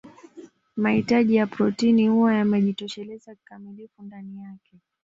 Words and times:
Mahitaji 0.75 1.35
ya 1.35 1.47
protini 1.47 2.07
huwa 2.07 2.33
yamejitosheleza 2.33 3.35
kikamilifu 3.35 4.03
ndani 4.03 4.37
yake 4.39 4.77